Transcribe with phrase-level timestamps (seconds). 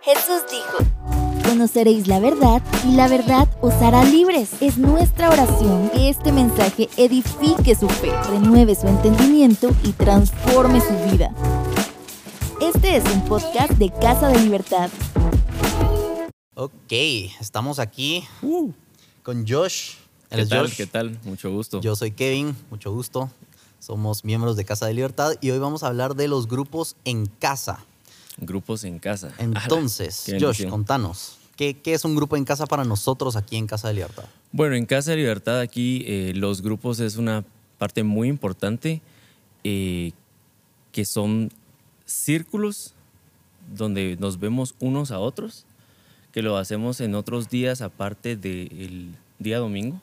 [0.00, 0.78] Jesús dijo,
[1.44, 4.50] conoceréis la verdad y la verdad os hará libres.
[4.60, 10.94] Es nuestra oración que este mensaje edifique su fe, renueve su entendimiento y transforme su
[11.10, 11.34] vida.
[12.60, 14.88] Este es un podcast de Casa de Libertad.
[16.54, 16.92] Ok,
[17.40, 18.24] estamos aquí
[19.24, 19.94] con Josh.
[20.30, 20.60] ¿Qué tal?
[20.60, 20.76] Josh.
[20.76, 21.18] ¿Qué tal?
[21.24, 21.80] Mucho gusto.
[21.80, 23.30] Yo soy Kevin, mucho gusto.
[23.80, 27.26] Somos miembros de Casa de Libertad y hoy vamos a hablar de los grupos en
[27.26, 27.84] casa.
[28.40, 29.32] Grupos en casa.
[29.38, 33.88] Entonces, Josh, contanos, ¿qué, qué es un grupo en casa para nosotros aquí en Casa
[33.88, 34.24] de Libertad?
[34.52, 37.44] Bueno, en Casa de Libertad aquí eh, los grupos es una
[37.78, 39.00] parte muy importante
[39.64, 40.12] eh,
[40.92, 41.50] que son
[42.06, 42.94] círculos
[43.74, 45.66] donde nos vemos unos a otros,
[46.32, 50.00] que lo hacemos en otros días aparte del día domingo.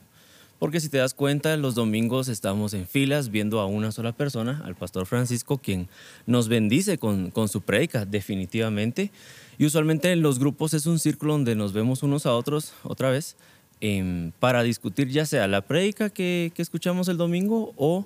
[0.60, 4.62] Porque si te das cuenta, los domingos estamos en filas viendo a una sola persona,
[4.66, 5.90] al pastor Francisco, quien
[6.26, 9.12] nos bendice con, con su prédica, definitivamente.
[9.58, 13.10] Y usualmente en los grupos es un círculo donde nos vemos unos a otros otra
[13.10, 13.36] vez
[13.82, 18.06] em, para discutir ya sea la prédica que, que escuchamos el domingo o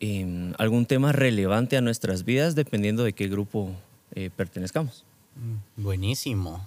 [0.00, 3.72] em, algún tema relevante a nuestras vidas, dependiendo de qué grupo
[4.14, 5.04] eh, pertenezcamos.
[5.76, 6.66] Buenísimo.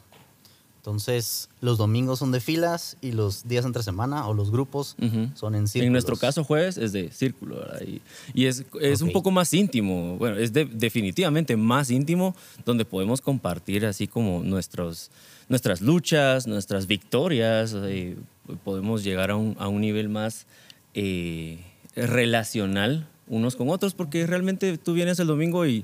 [0.86, 4.95] Entonces, los domingos son de filas y los días entre semana o los grupos
[5.33, 5.88] son en círculos.
[5.88, 7.81] En nuestro caso, jueves es de círculo, ¿verdad?
[7.81, 8.02] Y,
[8.36, 13.19] y es, es un poco más íntimo, bueno, es de- definitivamente más íntimo, donde podemos
[13.19, 15.09] compartir así como nuestros,
[15.50, 18.16] nuestras luchas, nuestras victorias, eh,
[18.64, 20.45] podemos llegar a un, a un nivel más
[20.94, 21.64] eh,
[21.95, 25.83] relacional unos con otros, porque realmente tú vienes el domingo y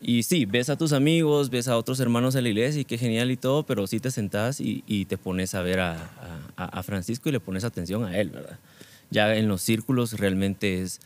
[0.00, 2.98] y sí, ves a tus amigos, ves a otros hermanos en la iglesia y qué
[2.98, 7.32] genial y todo, pero sí te sentás y, te pones a ver a, Francisco y
[7.32, 8.58] le pones atención a él, ¿verdad?
[9.10, 11.00] Ya en los círculos realmente es,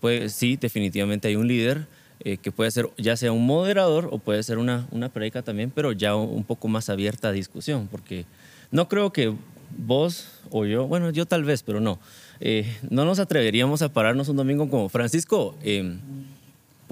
[0.00, 1.86] pues sí, definitivamente hay un líder
[2.24, 5.72] eh, que puede ser ya sea un moderador o puede ser una, una predica también,
[5.74, 8.26] pero ya un poco más abierta a discusión, porque
[8.70, 9.34] no creo que
[9.76, 11.98] vos o yo, bueno, yo tal vez, pero no,
[12.38, 15.56] eh, no nos atreveríamos a pararnos un domingo como Francisco.
[15.64, 15.98] em,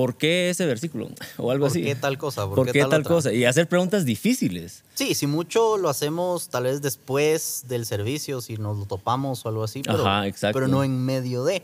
[0.00, 1.10] ¿Por qué ese versículo?
[1.36, 1.82] O algo ¿Por así.
[1.82, 2.48] qué tal cosa?
[2.48, 3.34] ¿Por, qué, tal, cosa?
[3.34, 4.82] Y hacer preguntas difíciles.
[4.94, 9.50] Sí, si mucho lo hacemos tal vez después del servicio, si nos lo topamos o
[9.50, 10.54] algo así, pero, Ajá, exacto.
[10.54, 11.62] pero no en medio de.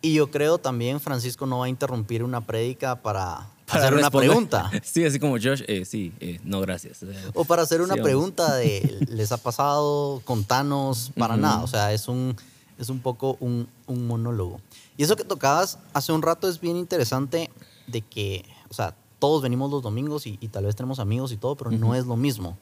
[0.00, 4.70] Y yo creo también Francisco no va a interrumpir una prédica para, hacer una pregunta.
[4.84, 7.00] Sí, así como Josh, eh, sí, eh, no, gracias.
[7.34, 10.22] O para hacer una Sí, pregunta de, ¿les ha pasado?
[10.24, 11.64] Contanos, para nada.
[11.64, 12.36] O sea, es un,
[12.78, 14.60] es un poco un, un monólogo.
[14.96, 17.50] Y eso que tocabas hace un rato es bien interesante
[17.86, 21.36] de que, o sea, todos venimos los domingos y, y tal vez tenemos amigos y
[21.36, 22.56] todo, pero no es lo mismo.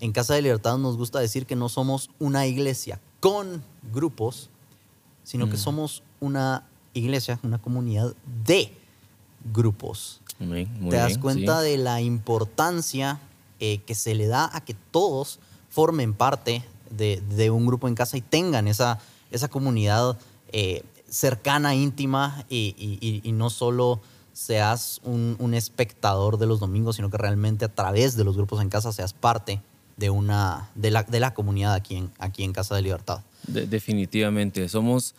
[0.00, 3.62] En Casa de Libertad nos gusta decir que no somos una iglesia con
[3.92, 4.50] grupos,
[5.22, 5.60] sino que Mm.
[5.60, 8.76] somos una iglesia, una comunidad de
[9.52, 10.20] grupos.
[10.38, 11.68] muy, muy Te das bien, cuenta sí.
[11.70, 13.20] de la importancia
[13.60, 15.38] eh, que se le da a que todos
[15.70, 18.98] formen parte de, de un grupo en casa y tengan esa,
[19.32, 20.18] esa comunidad
[20.52, 24.00] eh, cercana, íntima y, no solo
[24.32, 28.68] seas un, espectador de los domingos, sino que realmente a través de los grupos en
[28.68, 29.60] casa seas parte
[29.96, 33.20] de, una, de, la, de la comunidad aquí en, aquí en Casa de Libertad.
[33.46, 34.68] De- definitivamente.
[34.68, 35.14] Somos,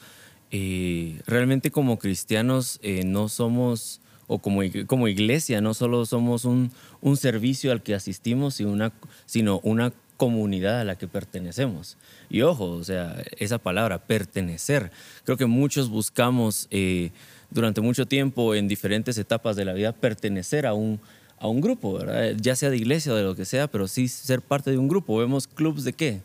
[0.52, 6.72] eh, realmente como cristianos, eh, no somos, o como, como iglesia, no solo somos un,
[7.02, 8.94] un servicio al que asistimos, sino una,
[9.28, 11.98] sino una comunidad a la que pertenecemos.
[12.30, 14.90] Y ojo, o sea, esa palabra, pertenecer.
[15.26, 17.12] Creo que muchos buscamos eh,
[17.52, 21.00] durante mucho tiempo, en diferentes etapas de la vida, pertenecer a un,
[21.40, 22.36] a un grupo, ¿verdad?
[22.40, 24.88] ya sea de iglesia o de lo que sea, pero sí ser parte de un
[24.88, 25.18] grupo.
[25.18, 26.22] Vemos clubs de qué?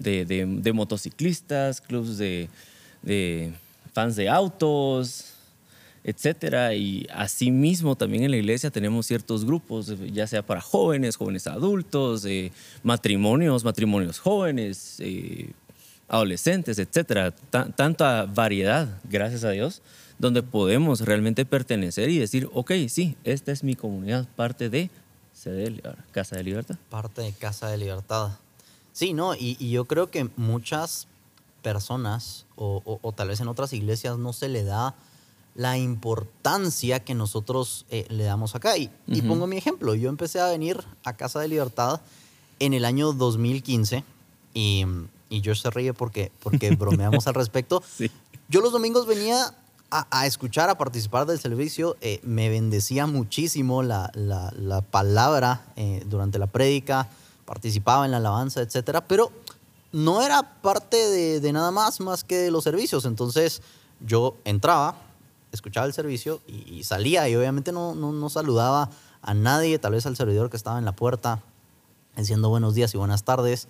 [0.00, 2.48] De, de- de motociclistas, clubs de,
[3.02, 3.52] de
[3.92, 5.31] fans de autos,
[6.04, 6.74] etcétera.
[6.74, 12.24] Y asimismo también en la iglesia tenemos ciertos grupos, ya sea para jóvenes, jóvenes adultos,
[12.24, 12.52] eh,
[12.82, 15.52] matrimonios, matrimonios jóvenes, eh,
[16.08, 17.30] adolescentes, etcétera.
[17.50, 19.82] Ta- tanta variedad, gracias a Dios,
[20.18, 24.90] donde podemos realmente pertenecer y decir, ok, sí, esta es mi comunidad, parte de
[25.34, 25.80] CDL,
[26.12, 26.76] Casa de Libertad.
[26.90, 28.32] parte de Casa de Libertad.
[28.92, 29.34] Sí, ¿no?
[29.34, 31.08] Y, yo creo que muchas
[31.62, 34.94] personas, o tal vez en otras iglesias, no se le da
[35.54, 38.76] la importancia que nosotros eh, le damos acá.
[38.76, 39.28] Y, y Ujú.
[39.28, 39.94] pongo mi ejemplo.
[39.94, 42.00] Yo empecé a venir a Casa de Libertad
[42.58, 44.04] en el año 2015
[44.54, 44.84] y,
[45.28, 47.82] y Josh se ríe porque, porque bromeamos al respecto.
[47.96, 48.10] Sí.
[48.48, 49.54] Yo los domingos venía
[49.90, 51.96] a, a escuchar, a participar del servicio.
[52.00, 57.08] eh, me bendecía muchísimo la, la- la palabra eh, durante la prédica,
[57.44, 59.30] participaba en la alabanza, etcétera, pero
[59.92, 63.04] no era parte de, de nada más más que de los servicios.
[63.04, 63.60] Entonces
[64.00, 64.96] yo entraba,
[65.52, 68.90] escuchaba el servicio y, y salía y obviamente no, no, no saludaba
[69.22, 71.42] a nadie, tal vez al servidor que estaba en la puerta
[72.16, 73.68] diciendo buenos días y buenas tardes,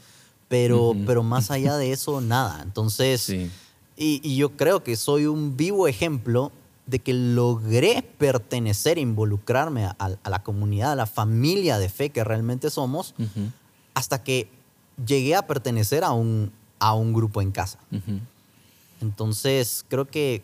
[0.49, 2.63] pero, pero más allá de eso, nada.
[2.63, 3.51] Entonces, y,
[3.97, 6.51] y, yo creo que soy un vivo ejemplo
[6.87, 12.71] de que logré pertenecer, involucrarme a, la comunidad, a la familia de fe que realmente
[12.71, 13.15] somos,
[13.95, 14.49] hasta que
[15.07, 16.51] llegué a pertenecer a un,
[16.81, 17.79] a un grupo en casa.
[19.01, 20.43] Entonces, creo que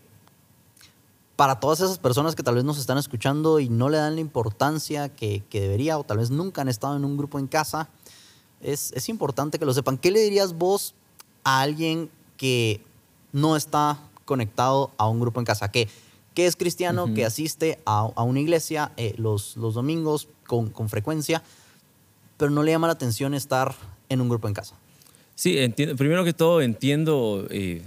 [1.38, 4.20] para todas esas personas que tal vez nos están escuchando y no le dan la
[4.20, 7.88] importancia que, que debería, o tal vez nunca han estado en un grupo en casa,
[8.61, 9.99] es, es importante que lo sepan.
[9.99, 10.96] ¿Qué le dirías vos
[11.44, 12.82] a alguien que
[13.31, 15.70] no está conectado a un grupo en casa?
[15.70, 15.88] Que,
[16.35, 20.88] que es cristiano, que asiste a, a una iglesia eh, los, los domingos con, con
[20.88, 21.44] frecuencia,
[22.37, 23.76] pero no le llama la atención estar
[24.08, 24.75] en un grupo en casa.
[25.37, 27.85] Sí, entiendo, primero que todo entiendo eh,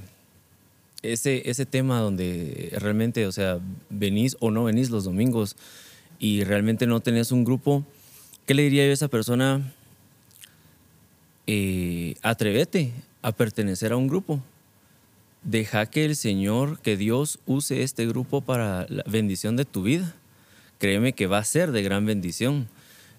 [1.04, 3.60] ese, ese tema donde realmente, o sea,
[3.90, 5.56] venís o no venís los domingos
[6.20, 7.84] y realmente no tenés un grupo.
[8.46, 9.74] ¿Qué le diría yo a esa persona?
[11.48, 14.42] Eh, atrévete a pertenecer a un grupo.
[15.44, 20.14] Deja que el Señor, que Dios use este grupo para la bendición de tu vida.
[20.78, 22.68] Créeme que va a ser de gran bendición.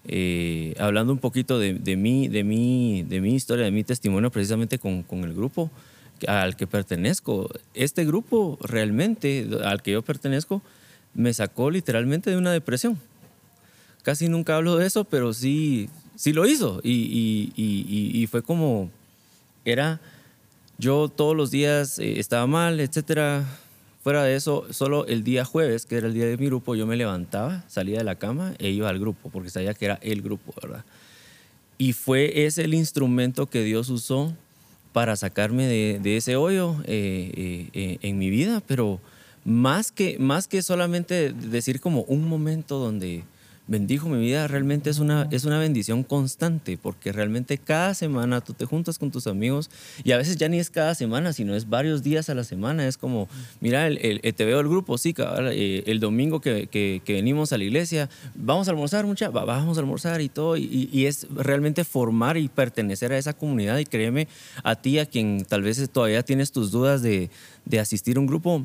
[0.05, 4.31] Eh, hablando un poquito de, de, mí, de, mí, de mi historia, de mi testimonio
[4.31, 5.71] precisamente con, con, el grupo
[6.27, 7.49] al que pertenezco.
[7.73, 10.61] Este grupo realmente al que yo pertenezco
[11.13, 12.99] me sacó literalmente de una depresión.
[14.03, 16.81] Casi nunca hablo de eso, pero sí, sí lo hizo.
[16.83, 18.89] Y, y, fue como,
[19.63, 20.01] era,
[20.77, 23.45] yo todos los días eh, estaba mal, etcétera
[24.03, 26.85] Fuera de eso, solo el día jueves, que era el día de mi grupo, yo
[26.85, 30.21] me levantaba, salía de la cama e iba al grupo, porque sabía que era el
[30.21, 30.83] grupo, ¿verdad?
[31.77, 34.35] Y fue ese el instrumento que Dios usó
[34.93, 39.01] para sacarme de, ese hoyo eh, eh, eh, en mi vida, pero
[39.43, 43.23] más que, más que solamente decir como un momento donde
[43.67, 48.53] bendijo mi vida, realmente es una, es una bendición constante, porque realmente cada semana tú
[48.53, 49.69] te juntas con tus amigos
[50.03, 52.85] y a veces ya ni es cada semana, sino es varios días a la semana.
[52.87, 53.29] Es como,
[53.61, 57.63] mira, el, te veo el grupo, sí, eh, el domingo que, que, venimos a la
[57.63, 62.37] iglesia, vamos a almorzar, mucha, vamos a almorzar y todo, y, y, es realmente formar
[62.37, 63.77] y pertenecer a esa comunidad.
[63.77, 64.27] Y créeme,
[64.63, 67.29] a ti, a quien tal vez todavía tienes tus dudas de,
[67.65, 68.63] de asistir a un grupo,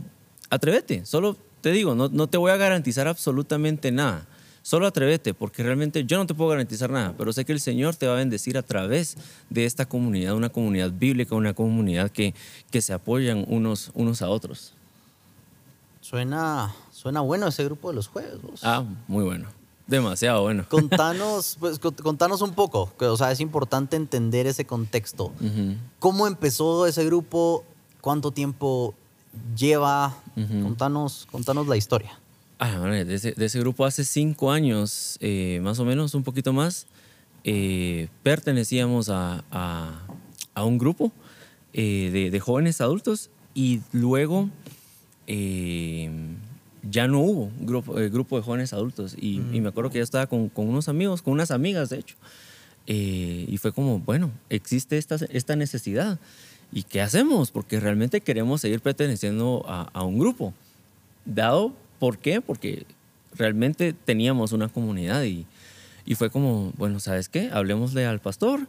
[0.50, 4.26] atrévete, solo te digo, no, no te voy a garantizar absolutamente nada
[4.68, 7.96] Solo atrévete, porque realmente yo no te puedo garantizar nada, pero sé que el Señor
[7.96, 9.16] te va a bendecir a través
[9.48, 12.34] de esta comunidad, una comunidad bíblica, una comunidad que,
[12.70, 14.74] que se apoyan unos, unos a otros.
[16.02, 18.36] Suena, suena bueno ese grupo de los jueves.
[18.62, 19.48] Ah, muy bueno.
[19.86, 20.66] Demasiado bueno.
[20.68, 25.32] Contanos, pues, contanos un poco, o sea, es importante entender ese contexto.
[25.98, 27.64] ¿Cómo empezó ese grupo?
[28.02, 28.92] ¿Cuánto tiempo
[29.56, 30.14] lleva?
[30.34, 32.18] contanos, contanos la historia.
[32.60, 36.86] Ah, de, ese, grupo hace cinco años, eh, más o menos, un poquito más,
[37.44, 39.44] eh, pertenecíamos a,
[40.54, 41.12] a, un grupo
[41.72, 44.50] eh, de, jóvenes adultos y luego
[46.82, 49.14] ya no hubo grupo, grupo de jóvenes adultos.
[49.16, 52.16] Y, me acuerdo que yo estaba con, con, unos amigos, con unas amigas, de hecho.
[52.86, 56.18] y fue como, bueno, existe esta, esta necesidad.
[56.72, 57.52] ¿Y qué hacemos?
[57.52, 60.52] Porque realmente queremos seguir perteneciendo a, a un grupo.
[61.24, 62.40] Dado ¿Por qué?
[62.40, 62.86] Porque
[63.34, 65.46] realmente teníamos una comunidad y,
[66.04, 67.50] y fue como, bueno, ¿sabes qué?
[67.52, 68.66] Hablemosle al pastor,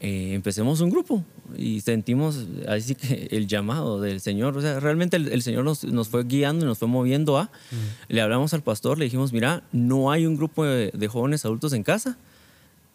[0.00, 1.24] eh, empecemos un grupo
[1.56, 6.08] y sentimos así que el llamado del Señor, o sea, realmente el, Señor nos, nos,
[6.08, 8.12] fue guiando y nos fue moviendo a, mm.
[8.12, 11.84] le hablamos al pastor, le dijimos, mira, no hay un grupo de, jóvenes adultos en
[11.84, 12.18] casa,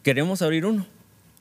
[0.04, 0.86] queremos abrir uno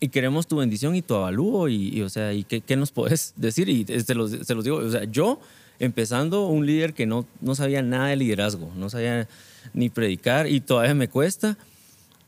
[0.00, 3.35] y queremos tu bendición y tu avalúo y, o sea, ¿y qué, qué, nos puedes
[3.37, 3.68] decir?
[3.68, 5.40] Y se los, se los digo, o sea, yo
[5.78, 9.28] empezando un líder que no, no sabía nada de liderazgo, no sabía
[9.75, 11.56] ni predicar y todavía me cuesta.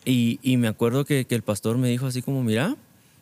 [0.04, 2.76] Y, y me acuerdo que, que, el pastor me dijo así como, mira,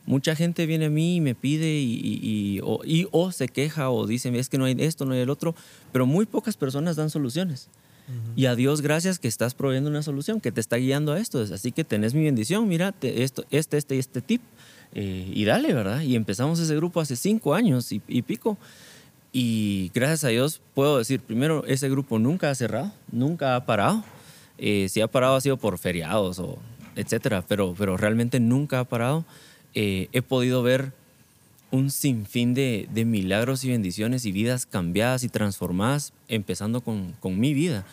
[0.06, 3.90] mucha gente viene a mí y me pide y, y, o, y, o, se queja
[3.90, 5.56] o dice, es que no hay esto, no hay el otro,
[5.92, 7.68] pero muy pocas personas dan soluciones.
[8.36, 11.42] Y a Dios gracias que estás proveyendo una solución, que te está guiando a esto.
[11.42, 14.40] Así que tenés mi bendición, mira, esto, este, este y este tip.
[14.94, 16.00] Eh, y dale, ¿verdad?
[16.00, 18.56] Y empezamos ese grupo hace cinco años y, y pico.
[19.40, 24.02] Y gracias a Dios puedo decir, primero, ese grupo nunca ha cerrado, nunca ha parado.
[24.58, 26.58] Eh, si ha parado ha sido por feriados o
[26.96, 29.24] etcétera, pero, pero realmente nunca ha parado.
[29.74, 30.92] Eh, he podido ver
[31.70, 37.38] un sinfín de, de, milagros y bendiciones y vidas cambiadas y transformadas, empezando con, con
[37.38, 37.86] mi vida.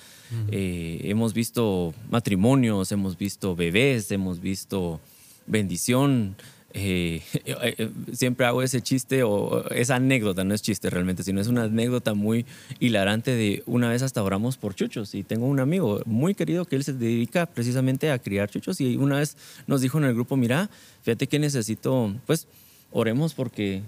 [0.50, 5.00] Eh, hemos visto matrimonios, hemos visto bebés, hemos visto
[5.46, 6.38] bendición,
[6.78, 11.48] eh, eh, siempre hago ese chiste o esa anécdota, no es chiste realmente, sino es
[11.48, 12.46] una anécdota muy
[12.80, 16.76] hilarante de una vez hasta oramos por chuchos y tengo un amigo muy querido que
[16.76, 20.36] él se dedica precisamente a criar chuchos y una vez nos dijo en el grupo,
[20.36, 20.70] mira,
[21.04, 22.48] fíjate que necesito, pues
[22.92, 23.82] oremos porque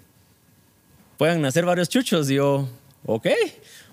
[1.17, 2.29] puedan nacer varios chuchos.
[2.29, 2.67] Y yo,
[3.05, 3.27] ok,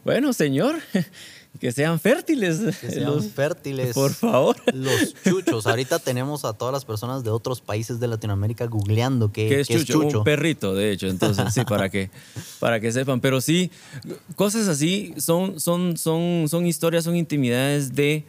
[0.04, 0.76] bueno, Señor,
[1.60, 2.76] que sean fértiles.
[2.80, 3.94] Que sean fértiles.
[3.94, 4.56] Por favor.
[4.72, 5.66] Los chuchos.
[5.66, 10.18] Ahorita tenemos a todas las personas de otros países de Latinoamérica googleando qué, es, chucho?
[10.18, 11.06] Un perrito, de hecho.
[11.06, 12.10] Entonces, sí, para que,
[12.58, 13.20] para que sepan.
[13.20, 13.70] Pero sí,
[14.36, 18.24] cosas así son, son, son, son historias, son intimidades de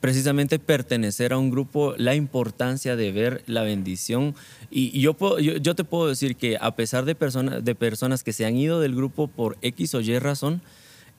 [0.00, 4.34] precisamente pertenecer a un grupo, la importancia de ver la bendición.
[4.70, 8.32] Y, yo, puedo, yo, te puedo decir que a pesar de, personas de personas que
[8.32, 10.62] se han ido del grupo por X o Y razón,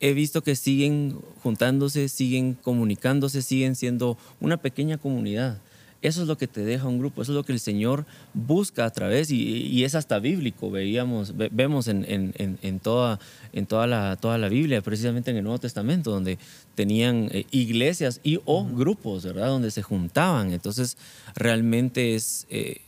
[0.02, 5.60] he visto que siguen juntándose, siguen comunicándose, siguen siendo una pequeña comunidad.
[6.02, 8.86] Eso es lo que te deja un grupo, eso es lo que el Señor busca
[8.86, 13.20] a través y, es hasta bíblico, veíamos, vemos en, en, toda,
[13.54, 16.40] en toda, la, toda la Biblia, precisamente en el Nuevo Testamento, donde
[16.74, 19.50] tenían eh, iglesias y o grupos, ¿verdad?
[19.50, 20.52] Donde se juntaban.
[20.52, 20.98] Entonces,
[21.36, 22.82] realmente es, eh,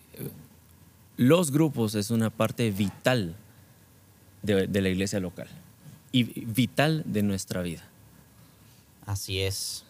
[1.15, 3.35] los grupos es una parte vital
[4.41, 5.47] de, de la iglesia local
[6.13, 7.83] y vital de nuestra vida.
[9.05, 9.83] Así es.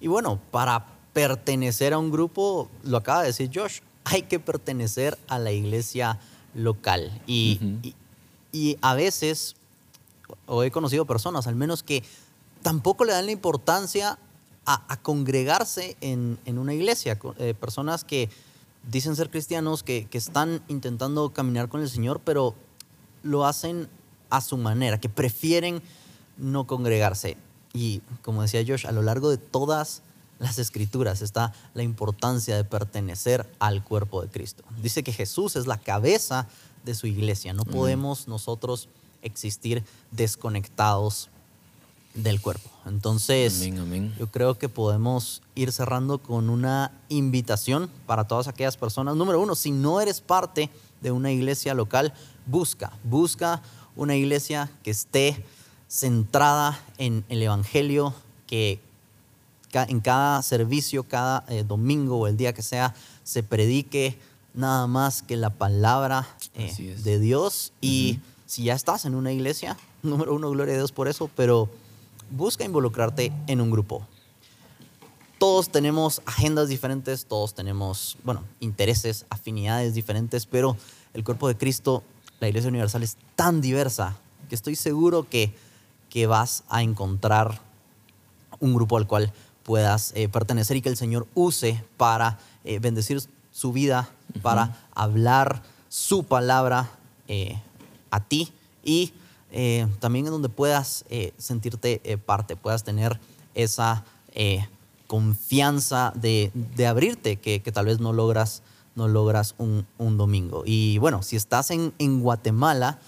[0.00, 5.16] Y bueno, para pertenecer a un grupo, lo acaba de decir Josh, hay que pertenecer
[5.28, 6.18] a la iglesia
[6.54, 7.22] local.
[7.26, 7.94] Y,
[8.52, 9.54] y, a veces,
[10.46, 12.02] o he conocido personas al menos que
[12.62, 14.18] tampoco le dan la importancia
[14.64, 17.18] a, congregarse en, en, una iglesia.
[17.38, 18.28] Eh, personas que
[18.90, 22.54] dicen ser cristianos, que, que están intentando caminar con el Señor, pero
[23.22, 23.88] lo hacen
[24.30, 25.82] a su manera, que prefieren
[26.36, 27.36] no congregarse.
[27.72, 30.02] Y como decía Josh, a lo largo de todas
[30.38, 34.64] las escrituras está la importancia de pertenecer al cuerpo de Cristo.
[34.82, 36.46] Dice que Jesús es la cabeza
[36.84, 37.52] de su iglesia.
[37.52, 38.88] No podemos nosotros
[39.22, 41.30] existir desconectados
[42.14, 42.70] del cuerpo.
[42.86, 43.68] Entonces,
[44.18, 49.16] yo creo que podemos ir cerrando con una invitación para todas aquellas personas.
[49.16, 50.70] Número uno, si no eres parte
[51.02, 52.14] de una iglesia local,
[52.46, 53.62] busca, busca
[53.96, 55.44] una iglesia que esté
[55.88, 58.14] centrada en el Evangelio,
[58.46, 58.80] que
[59.72, 64.18] en cada servicio, cada eh, domingo o el día que sea, se predique
[64.54, 67.72] nada más que la palabra eh, de Dios.
[67.80, 71.68] Y si ya estás en una iglesia, número uno, gloria a Dios por eso, pero
[72.30, 74.06] busca involucrarte en un grupo.
[75.38, 80.78] Todos tenemos agendas diferentes, todos tenemos, bueno, intereses, afinidades diferentes, pero
[81.12, 82.02] el cuerpo de Cristo,
[82.40, 84.16] la Iglesia Universal, es tan diversa
[84.48, 85.54] que estoy seguro que,
[86.10, 87.60] que vas a encontrar
[88.60, 93.20] un grupo al cual puedas eh, pertenecer y que el Señor use para eh, bendecir
[93.50, 94.08] su vida,
[94.42, 96.90] para hablar su palabra
[97.28, 97.60] eh,
[98.10, 98.52] a ti
[98.84, 99.12] y
[100.00, 101.06] también en donde puedas
[101.38, 103.18] sentirte parte, puedas tener
[103.54, 104.04] esa
[105.06, 106.52] confianza de,
[106.86, 108.62] abrirte que, tal vez no logras,
[108.96, 110.64] no logras un, domingo.
[110.66, 112.98] Y bueno, si estás en, en Guatemala,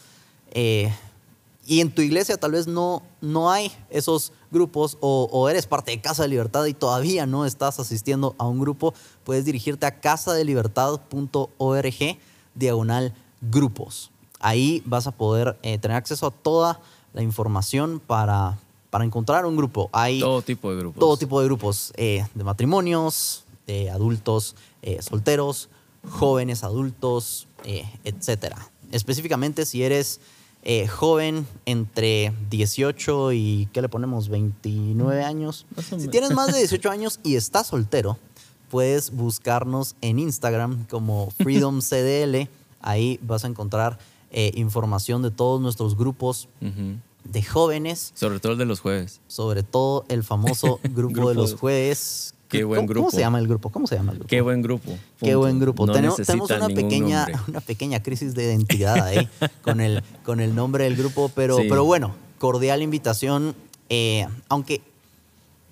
[1.68, 6.00] y en tu iglesia tal vez no, no hay esos grupos o, eres parte de
[6.00, 12.18] Casa de Libertad y todavía no estás asistiendo a un grupo, puedes dirigirte a casadelibertad.org
[12.54, 14.10] diagonal grupos.
[14.40, 16.80] Ahí vas a poder eh, tener acceso a toda
[17.12, 18.56] la información para,
[18.88, 19.90] para encontrar un grupo.
[19.92, 21.00] Hay todo tipo de grupos.
[21.00, 25.68] Todo tipo de grupos, eh, de matrimonios, de adultos eh, solteros,
[26.08, 28.54] jóvenes adultos, etc.
[28.90, 30.20] Específicamente si eres
[30.64, 34.28] eh, joven entre 18 y, ¿qué le ponemos?
[34.28, 35.66] 29 años.
[35.98, 38.18] Si tienes más de 18 años y estás soltero,
[38.68, 42.48] puedes buscarnos en Instagram como FreedomCDL.
[42.80, 43.98] Ahí vas a encontrar
[44.30, 46.48] eh, información de todos nuestros grupos
[47.24, 48.12] de jóvenes.
[48.14, 49.20] Sobre todo el de los jueves.
[49.28, 53.06] Sobre todo el famoso grupo de los jueves Qué buen grupo.
[53.06, 53.68] ¿Cómo se llama el grupo?
[53.70, 54.28] ¿Cómo se llama el grupo?
[54.28, 54.98] Qué buen grupo.
[55.20, 55.86] Qué buen grupo.
[55.86, 56.18] tenemos,
[56.50, 59.28] una pequeña, una pequeña crisis de identidad ahí
[59.62, 63.54] con el, con el nombre del grupo, pero, pero bueno, cordial invitación.
[63.90, 64.82] Eh, aunque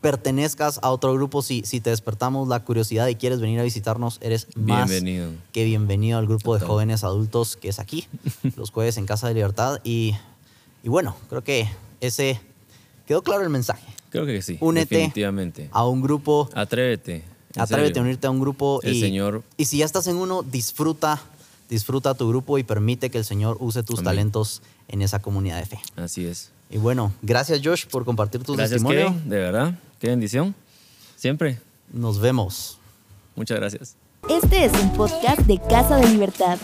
[0.01, 4.19] pertenezcas a otro grupo, si, si te despertamos la curiosidad y quieres venir a visitarnos,
[4.21, 4.89] eres más
[5.53, 8.07] que bienvenido al grupo de jóvenes adultos que es aquí,
[8.57, 9.81] los jueves en Casa de Libertad.
[9.83, 10.15] Y,
[10.83, 11.69] y bueno, creo que
[12.01, 12.41] ese
[13.07, 13.87] quedó claro el mensaje.
[14.25, 14.57] Creo que sí.
[14.61, 15.13] Únete
[15.73, 16.49] a un grupo.
[16.55, 17.25] Atrévete.
[17.57, 18.81] Atrévete a unirte a un grupo.
[18.83, 19.43] El y, Señor.
[19.57, 21.23] Y si ya estás en uno, disfruta,
[21.69, 25.67] disfruta tu grupo y permite que el Señor use tus talentos en esa comunidad de
[25.67, 25.79] fe.
[25.97, 26.51] Así es.
[26.71, 29.15] Y bueno, gracias Josh por compartir tu gracias, testimonio.
[29.25, 29.79] de verdad.
[30.01, 30.55] Qué bendición.
[31.17, 31.59] Siempre.
[31.93, 32.79] Nos vemos.
[33.37, 33.97] Muchas gracias.
[34.29, 36.59] Este es un podcast de Casa de Libertad.